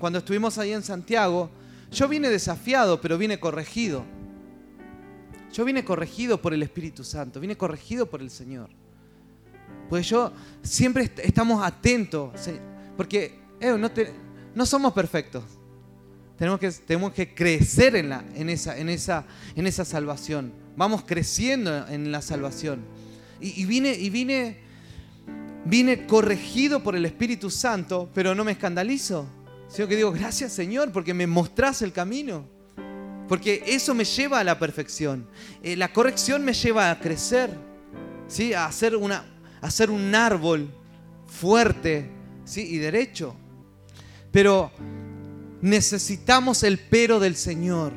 [0.00, 1.50] cuando estuvimos ahí en Santiago,
[1.92, 4.15] yo vine desafiado, pero vine corregido.
[5.52, 8.68] Yo vine corregido por el Espíritu Santo, vine corregido por el Señor.
[9.88, 10.32] Pues yo
[10.62, 12.32] siempre estamos atentos,
[12.96, 13.76] porque eh,
[14.54, 15.44] no, somos perfectos.
[16.36, 20.52] Tenemos que, tenemos que crecer en, la, en, esa, en, esa, en esa salvación.
[20.76, 22.84] Vamos creciendo en la salvación.
[23.40, 24.58] Y, vine, y vine,
[25.64, 29.26] vine corregido por el Espíritu Santo, pero no me escandalizo.
[29.68, 32.55] Sino que digo, gracias Señor, porque me mostrás el camino.
[33.28, 35.26] Porque eso me lleva a la perfección.
[35.62, 37.50] Eh, la corrección me lleva a crecer,
[38.28, 38.54] ¿sí?
[38.54, 39.24] a hacer una,
[39.60, 40.70] hacer un árbol
[41.26, 42.08] fuerte
[42.44, 42.62] ¿sí?
[42.62, 43.34] y derecho.
[44.30, 44.70] Pero
[45.60, 47.92] necesitamos el pero del Señor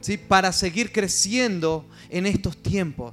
[0.00, 0.16] ¿sí?
[0.16, 3.12] para seguir creciendo en estos tiempos.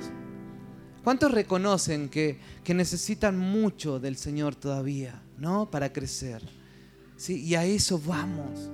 [1.03, 5.69] ¿Cuántos reconocen que, que necesitan mucho del Señor todavía ¿no?
[5.69, 6.41] para crecer?
[7.17, 7.43] ¿Sí?
[7.43, 8.69] Y a eso vamos.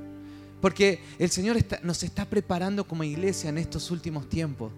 [0.66, 4.72] Porque el Señor nos está preparando como iglesia en estos últimos tiempos.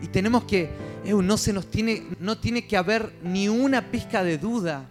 [0.00, 0.70] Y tenemos que,
[1.04, 4.88] no se nos tiene, no tiene que haber ni una pizca de duda.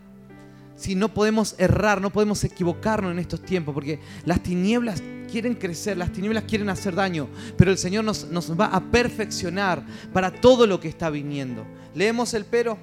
[0.76, 5.98] Si no podemos errar, no podemos equivocarnos en estos tiempos, porque las tinieblas quieren crecer,
[5.98, 9.84] las tinieblas quieren hacer daño, pero el Señor nos, nos va a perfeccionar
[10.14, 11.66] para todo lo que está viniendo.
[11.96, 12.78] Leemos el pero.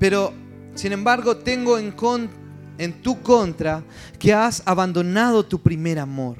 [0.00, 0.32] Pero,
[0.74, 1.92] sin embargo, tengo en,
[3.02, 3.84] tu contra
[4.18, 6.38] que has abandonado tu primer amor.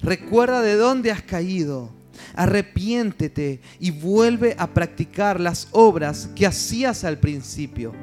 [0.00, 1.90] Recuerda de dónde has caído.
[2.34, 7.94] Arrepiéntete y vuelve a practicar las obras que hacías al principio.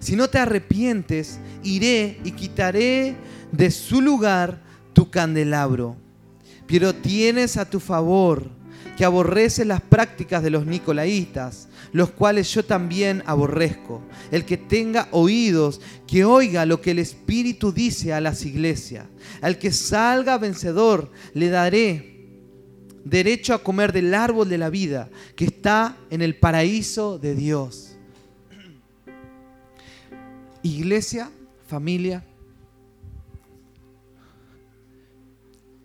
[0.00, 3.16] Si no te arrepientes, iré y quitaré
[3.52, 4.60] de su lugar
[4.94, 5.96] tu candelabro.
[6.66, 8.50] Pero tienes a tu favor
[8.96, 14.02] que aborreces las prácticas de los nicolaitas, los cuales yo también aborrezco.
[14.30, 19.06] El que tenga oídos, que oiga lo que el Espíritu dice a las iglesias.
[19.40, 22.18] Al que salga vencedor, le daré
[23.04, 27.96] derecho a comer del árbol de la vida que está en el paraíso de Dios.
[30.62, 31.30] Iglesia,
[31.66, 32.24] familia,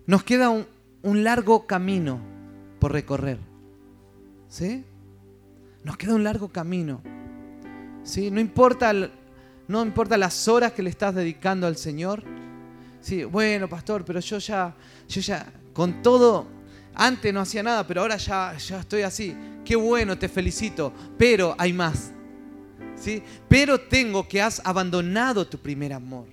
[0.05, 2.19] nos queda un, largo camino
[2.79, 3.37] por recorrer.
[4.49, 4.83] ¿Sí?
[5.83, 7.01] Nos queda un largo camino.
[8.03, 8.31] ¿Sí?
[8.31, 8.93] No importa,
[9.67, 12.23] no importa las horas que le estás dedicando al Señor.
[13.01, 14.75] Sí, bueno, pastor, pero yo ya,
[15.09, 16.47] yo ya, con todo,
[16.95, 19.35] antes no hacía nada, pero ahora ya, ya estoy así.
[19.65, 20.93] Qué bueno, te felicito.
[21.17, 22.11] Pero hay más.
[22.95, 23.21] ¿Sí?
[23.49, 26.27] Pero tengo que has abandonado tu primer amor.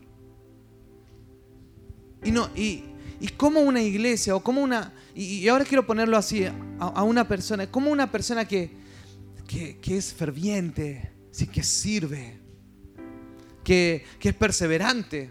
[2.22, 2.84] Y no, y,
[3.20, 6.46] y como una iglesia o como una, y, ahora quiero ponerlo así,
[6.78, 8.70] a, una persona, como una persona que,
[9.50, 11.48] que, es ferviente, ¿sí?
[11.48, 12.38] que sirve,
[13.64, 15.30] que, es perseverante,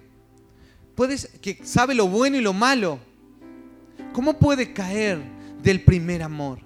[0.94, 3.00] puedes, que sabe lo bueno y lo malo.
[4.12, 5.22] ¿Cómo puede caer
[5.64, 6.60] del primer amor?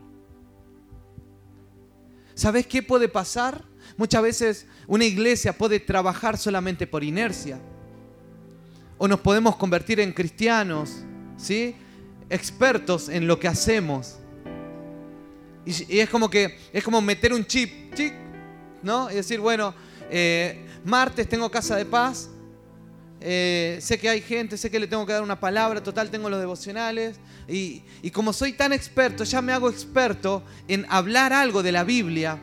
[2.34, 3.64] ¿Sabes qué puede pasar?
[3.98, 7.60] Muchas veces una iglesia puede trabajar solamente por inercia.
[8.98, 11.04] O nos podemos convertir en cristianos,
[11.38, 11.76] ¿sí?
[12.32, 14.18] expertos en lo que hacemos.
[15.66, 18.14] Y, es como que es como meter un chip, chip
[18.82, 19.10] ¿no?
[19.10, 19.74] Y decir, bueno,
[20.10, 22.30] eh, martes tengo casa de paz,
[23.22, 26.30] eh, sé que hay gente, sé que le tengo que dar una palabra, total tengo
[26.30, 27.18] los devocionales.
[27.48, 31.86] Y, y, como soy tan experto, ya me hago experto en hablar algo de la
[31.86, 32.38] Biblia.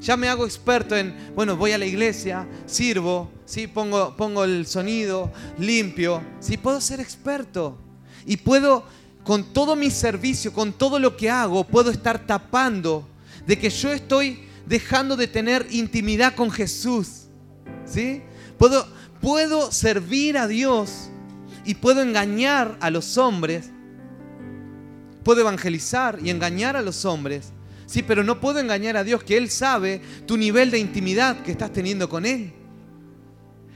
[0.00, 3.66] Ya me hago experto en, bueno, voy a la iglesia, sirvo, ¿sí?
[3.66, 6.22] pongo, pongo el sonido limpio.
[6.40, 6.56] ¿sí?
[6.56, 7.78] Puedo ser experto.
[8.24, 8.84] Y puedo
[9.26, 13.08] con todo mi servicio, con todo lo que hago, puedo estar tapando
[13.44, 17.24] de que yo estoy dejando de tener intimidad con Jesús.
[17.84, 18.22] ¿Sí?
[18.56, 18.86] Puedo,
[19.20, 21.10] puedo servir a Dios
[21.64, 23.70] y puedo engañar a los hombres.
[25.24, 27.52] Puedo evangelizar y engañar a los hombres.
[27.86, 31.50] Sí, pero no puedo engañar a Dios que Él sabe tu nivel de intimidad que
[31.50, 32.52] estás teniendo con Él.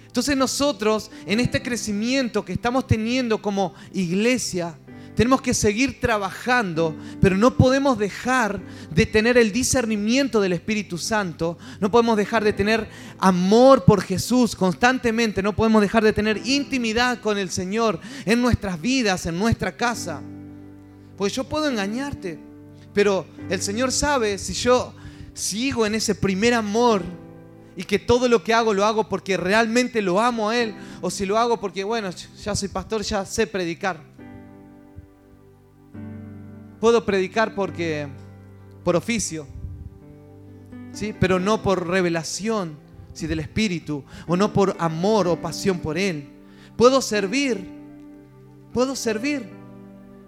[0.06, 4.78] Entonces nosotros, en este crecimiento que estamos teniendo como iglesia,
[5.14, 11.58] tenemos que seguir trabajando, pero no podemos dejar de tener el discernimiento del Espíritu Santo,
[11.80, 17.20] no podemos dejar de tener amor por Jesús constantemente, no podemos dejar de tener intimidad
[17.20, 20.22] con el Señor en nuestras vidas, en nuestra casa.
[21.16, 22.38] Pues yo puedo engañarte,
[22.94, 24.94] pero el Señor sabe si yo
[25.34, 27.02] sigo en ese primer amor
[27.76, 31.10] y que todo lo que hago lo hago porque realmente lo amo a Él o
[31.10, 32.10] si lo hago porque, bueno,
[32.42, 34.09] ya soy pastor, ya sé predicar.
[36.80, 38.08] Puedo predicar porque
[38.82, 39.46] por oficio,
[40.92, 41.14] ¿sí?
[41.18, 42.76] pero no por revelación
[43.12, 43.26] ¿sí?
[43.26, 46.28] del Espíritu, o no por amor o pasión por Él.
[46.76, 47.68] Puedo servir,
[48.72, 49.46] puedo servir,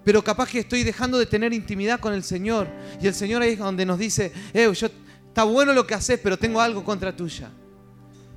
[0.05, 2.69] pero capaz que estoy dejando de tener intimidad con el Señor.
[3.01, 4.89] Y el Señor ahí es donde nos dice, eh, yo,
[5.29, 7.51] está bueno lo que haces, pero tengo algo contra tuya.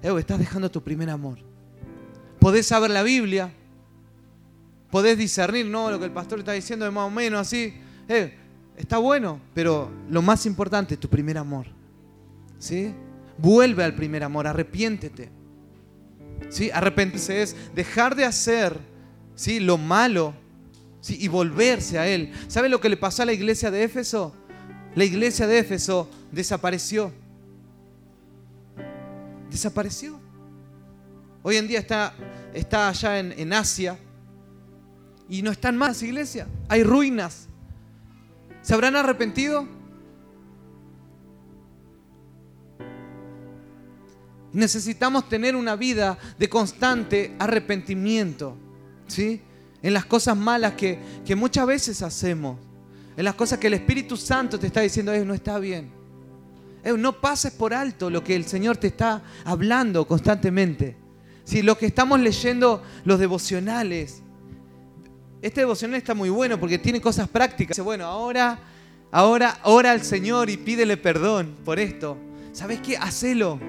[0.02, 1.40] Eh, estás dejando tu primer amor.
[2.40, 3.52] Podés saber la Biblia,
[4.92, 7.74] podés discernir, no, lo que el pastor está diciendo es más o menos así,
[8.08, 8.34] eh,
[8.78, 11.66] está bueno, pero lo más importante, tu primer amor.
[12.60, 12.94] ¿Sí?
[13.38, 15.30] Vuelve al primer amor, arrepiéntete.
[16.50, 16.70] ¿Sí?
[16.72, 18.78] Arrepentirse es dejar de hacer
[19.36, 19.60] ¿sí?
[19.60, 20.34] lo malo
[21.02, 21.18] ¿sí?
[21.20, 22.32] y volverse a Él.
[22.48, 24.36] ¿Sabe lo que le pasó a la iglesia de Éfeso?
[24.96, 27.12] La iglesia de Éfeso desapareció.
[29.50, 30.20] Desapareció.
[31.44, 32.14] Hoy en día está,
[32.54, 33.98] está allá en, en Asia
[35.30, 36.48] y no están más iglesia.
[36.70, 37.48] Hay ruinas.
[38.66, 39.68] ¿Se habrán arrepentido?
[44.54, 48.58] Necesitamos tener una vida de constante arrepentimiento,
[49.06, 49.40] ¿sí?
[49.84, 50.98] En las cosas malas que,
[51.38, 52.58] muchas veces hacemos,
[53.16, 55.92] en las cosas que el Espíritu Santo te está diciendo, no está bien.
[56.98, 60.98] No pases por alto lo que el Señor te está hablando constantemente.
[61.44, 64.24] Si lo que estamos leyendo, los devocionales,
[65.46, 67.76] este devocional está muy bueno porque tiene cosas prácticas.
[67.76, 68.58] Dice, bueno, ahora,
[69.12, 72.18] ahora ora al Señor y pídele perdón por esto.
[72.52, 72.98] ¿Sabes qué?
[72.98, 73.60] Hacelo.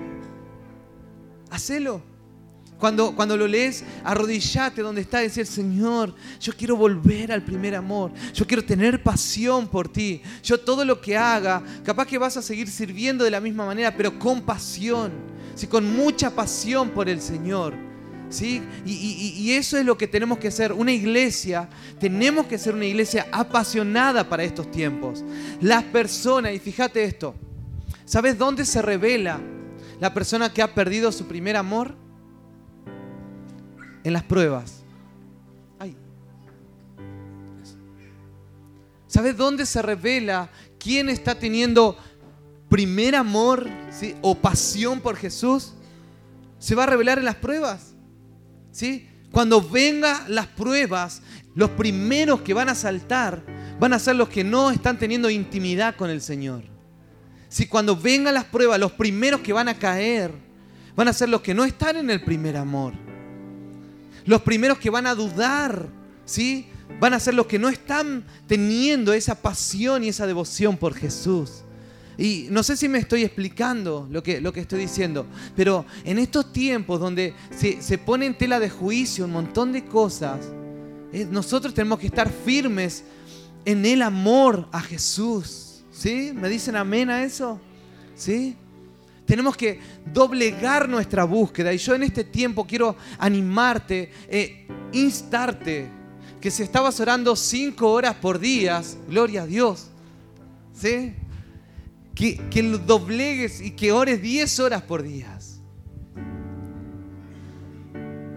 [1.50, 2.00] Hacelo.
[2.78, 7.74] Cuando, cuando lo lees, arrodillate donde está y decir, Señor, yo quiero volver al primer
[7.74, 8.10] amor.
[8.32, 10.22] Yo quiero tener pasión por ti.
[10.42, 13.94] Yo todo lo que haga, capaz que vas a seguir sirviendo de la misma manera,
[13.94, 15.12] pero con pasión.
[15.54, 15.66] ¿sí?
[15.66, 17.74] Con mucha pasión por el Señor.
[18.28, 18.62] ¿Sí?
[18.84, 20.72] Y, eso es lo que tenemos que hacer.
[20.72, 21.68] Una iglesia,
[22.00, 25.24] tenemos que ser una iglesia apasionada para estos tiempos.
[25.60, 27.34] Las personas, y fíjate esto,
[28.04, 29.40] ¿sabes dónde se revela
[30.00, 31.94] la persona que ha perdido su primer amor?
[34.04, 34.84] En las pruebas.
[39.16, 41.96] ¿Sabes dónde se revela quién está teniendo
[42.68, 43.66] primer amor
[44.20, 45.72] o pasión por Jesús?
[46.58, 47.95] Se va a revelar en las pruebas.
[49.30, 51.22] Cuando vengan las pruebas,
[51.54, 53.42] los primeros que van a saltar
[53.78, 56.62] van a ser los que no están teniendo intimidad con el Señor.
[57.48, 60.32] Si cuando vengan las pruebas, los primeros que van a caer
[60.94, 62.94] van a ser los que no están en el primer amor.
[64.24, 65.88] Los primeros que van a dudar,
[66.24, 66.68] ¿sí?
[66.98, 71.62] Van a ser los que no están teniendo esa pasión y esa devoción por Jesús.
[72.18, 76.18] Y no sé si me estoy explicando lo que, lo que estoy diciendo, pero en
[76.18, 80.40] estos tiempos donde se, pone en tela de juicio un montón de cosas,
[81.12, 83.04] eh, nosotros tenemos que estar firmes
[83.64, 85.82] en el amor a Jesús.
[85.90, 86.32] ¿Sí?
[86.34, 87.58] ¿Me dicen amén a eso?
[88.14, 88.54] ¿Sí?
[89.26, 89.80] Tenemos que
[90.12, 91.72] doblegar nuestra búsqueda.
[91.72, 95.88] Y yo en este tiempo quiero animarte, eh, instarte,
[96.40, 99.88] que si estabas orando cinco horas por día, gloria a Dios.
[100.74, 101.14] ¿Sí?
[102.16, 105.36] Que, que doblegues y que ores 10 horas por día.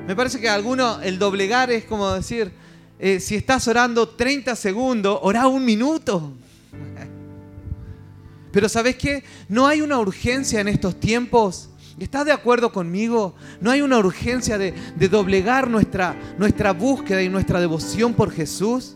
[0.10, 2.52] Me parece que a alguno el doblegar es como decir,
[2.98, 6.34] eh, si estás orando 30 segundos, orá un minuto.
[8.52, 9.24] Pero ¿sabes qué?
[9.48, 11.70] No hay una urgencia en estos tiempos.
[12.00, 13.36] ¿Estás de acuerdo conmigo?
[13.62, 14.74] No hay una urgencia de,
[15.10, 18.96] doblegar nuestra, nuestra búsqueda y nuestra devoción por Jesús.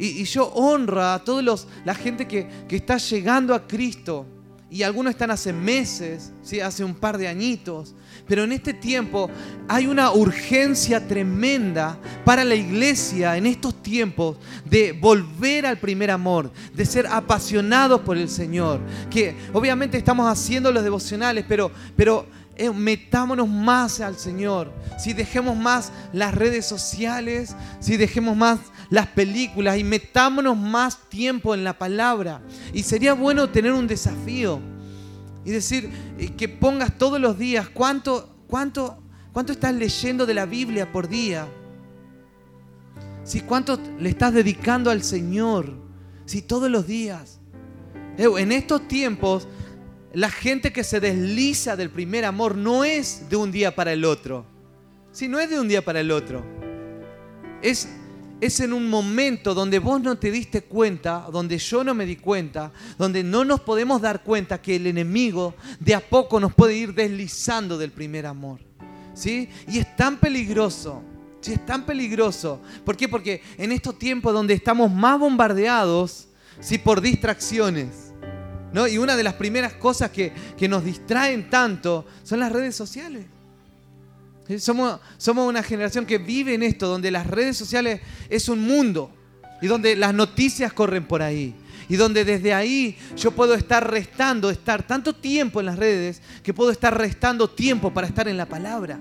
[0.00, 1.42] Y, yo honro a toda
[1.84, 4.26] la gente que, está llegando a Cristo.
[4.70, 6.60] Y algunos están hace meses, ¿sí?
[6.60, 7.92] hace un par de añitos,
[8.28, 9.28] pero en este tiempo
[9.66, 16.52] hay una urgencia tremenda para la iglesia en estos tiempos de volver al primer amor,
[16.72, 18.80] de ser apasionados por el Señor,
[19.10, 22.26] que obviamente estamos haciendo los devocionales, pero, pero
[22.56, 28.60] eh, metámonos más al Señor, si dejemos más las redes sociales, si dejemos más
[28.90, 32.42] las películas y metámonos más tiempo en la palabra.
[32.74, 34.60] Y sería bueno tener un desafío
[35.44, 38.98] y decir eh, que pongas todos los días cuánto, cuánto,
[39.32, 41.46] cuánto estás leyendo de la Biblia por día.
[43.24, 45.72] Si cuánto le estás dedicando al Señor.
[46.26, 47.38] Si todos los días.
[48.18, 49.46] En estos tiempos,
[50.12, 54.04] la gente que se desliza del primer amor no es de un día para el
[54.04, 54.44] otro.
[55.12, 56.44] Si no es de un día para el otro.
[57.62, 57.88] Es
[58.40, 62.16] es en un momento donde vos no te diste cuenta, donde yo no me di
[62.16, 66.76] cuenta, donde no nos podemos dar cuenta que el enemigo de a poco nos puede
[66.76, 68.60] ir deslizando del primer amor.
[69.14, 69.48] ¿Sí?
[69.68, 71.02] Y es tan peligroso.
[71.40, 72.60] Sí, es tan peligroso.
[72.84, 73.08] ¿Por qué?
[73.08, 76.28] Porque en estos tiempos donde estamos más bombardeados,
[76.60, 76.78] ¿sí?
[76.78, 78.12] por distracciones.
[78.72, 78.86] ¿no?
[78.86, 83.26] Y una de las primeras cosas que, que nos distraen tanto son las redes sociales.
[84.58, 89.12] Somos, somos una generación que vive en esto, donde las redes sociales es un mundo
[89.62, 91.54] y donde las noticias corren por ahí.
[91.88, 96.54] Y donde desde ahí yo puedo estar restando, estar tanto tiempo en las redes, que
[96.54, 98.98] puedo estar restando tiempo para estar en la palabra.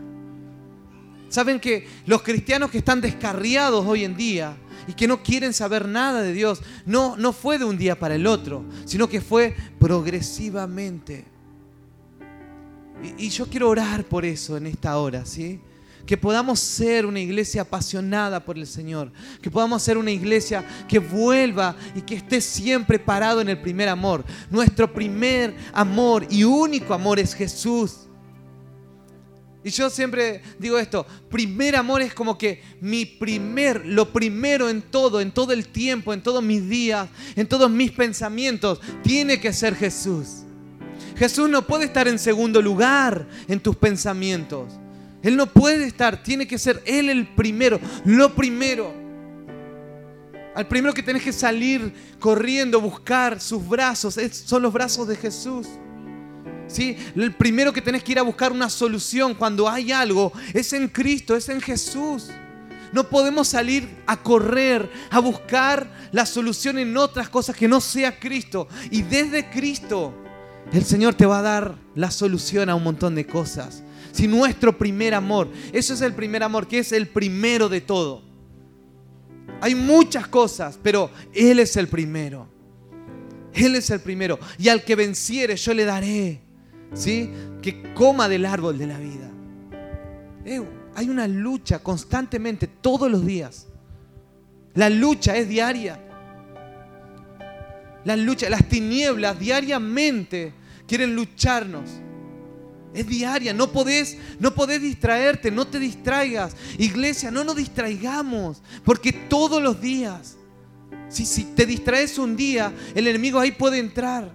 [1.30, 5.88] Saben que los cristianos que están descarriados hoy en día y que no quieren saber
[5.88, 9.56] nada de Dios, no, no fue de un día para el otro, sino que fue
[9.78, 11.26] progresivamente.
[13.18, 15.60] Y, yo quiero orar por eso en esta hora, ¿sí?
[16.06, 19.12] Que podamos ser una iglesia apasionada por el Señor.
[19.42, 23.90] Que podamos ser una iglesia que vuelva y que esté siempre parado en el primer
[23.90, 24.26] amor.
[24.50, 28.10] Nuestro primer amor y único amor es Jesús.
[29.64, 34.82] Y yo siempre digo esto, primer amor es como que mi primer, lo primero en
[34.82, 39.52] todo, en todo el tiempo, en todos mis días, en todos mis pensamientos, tiene que
[39.52, 40.44] ser Jesús.
[41.20, 44.72] Jesús no puede estar en segundo lugar en tus pensamientos.
[45.22, 48.94] Él no puede estar, tiene que ser Él el primero, lo primero.
[50.56, 55.68] Al primero que tenés que salir corriendo, buscar sus brazos, son los brazos de Jesús.
[56.68, 56.96] ¿Sí?
[57.18, 60.88] El primero que tenés que ir a buscar una solución cuando hay algo es en
[60.88, 62.30] Cristo, es en Jesús.
[62.94, 68.18] No podemos salir a correr, a buscar la solución en otras cosas que no sea
[68.18, 68.70] Cristo.
[68.90, 70.14] Y desde Cristo
[70.72, 73.84] el Señor te va a dar la solución a un montón de cosas.
[74.12, 78.22] Si nuestro primer amor, eso es el primer amor, que es el primero de todo.
[79.62, 82.48] Hay muchas cosas, pero Él es el primero.
[83.54, 84.40] Él es el primero.
[84.58, 86.42] Y al que venciere yo le daré,
[86.94, 87.32] ¿sí?
[87.62, 89.30] Que coma del árbol de la vida.
[90.46, 90.62] Eh,
[90.96, 93.68] hay una lucha constantemente, todos los días.
[94.76, 96.00] La lucha es diaria.
[98.06, 100.54] La lucha, las tinieblas diariamente
[100.90, 101.90] quieren lucharnos.
[102.92, 106.56] Es diaria, no podés, no podés distraerte, no te distraigas.
[106.80, 110.36] Iglesia, no nos distraigamos, porque todos los días,
[111.08, 114.32] si, si te distraes un día, el enemigo ahí puede entrar.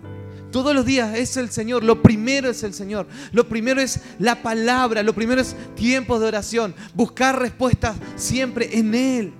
[0.52, 4.40] Todos los días es el Señor, lo primero es el Señor, lo primero es la
[4.40, 9.34] palabra, lo primero es tiempos de oración, buscar respuestas siempre en Él.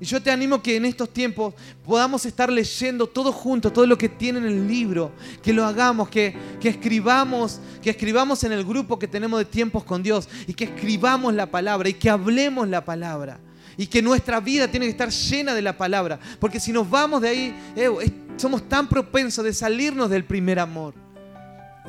[0.00, 1.52] Y yo te animo que en estos tiempos
[1.84, 6.08] podamos estar leyendo todos juntos, todo lo que tiene en el libro, que lo hagamos,
[6.08, 10.54] que, que, escribamos, que escribamos en el grupo que tenemos de tiempos con Dios y
[10.54, 13.38] que escribamos la palabra y que hablemos la palabra.
[13.76, 16.18] Y que nuestra vida tiene que estar llena de la palabra.
[16.38, 17.90] Porque si nos vamos de ahí, eh,
[18.36, 20.94] somos tan propensos de salirnos del primer amor.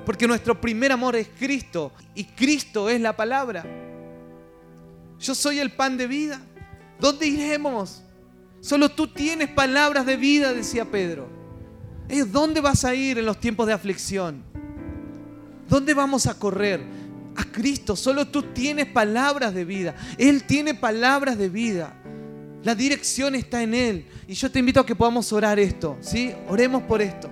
[0.05, 3.65] Porque nuestro primer amor es Cristo y Cristo es la palabra.
[5.19, 6.41] Yo soy el pan de vida.
[7.01, 8.03] ¿Dónde iremos?
[8.61, 11.27] Solo tú tienes palabras de vida, decía Pedro.
[12.27, 14.43] ¿Dónde vas a ir en los tiempos de aflicción?
[15.67, 16.81] ¿Dónde vamos a correr?
[17.35, 17.95] A Cristo.
[17.95, 19.95] Solo tú tienes palabras de vida.
[20.19, 21.95] Él tiene palabras de vida.
[22.63, 24.05] La dirección está en Él.
[24.27, 25.97] Y yo te invito a que podamos orar esto.
[26.01, 26.33] ¿sí?
[26.47, 27.31] Oremos por esto.